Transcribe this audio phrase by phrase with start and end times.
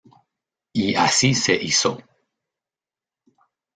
[0.73, 1.99] Y así se hizo.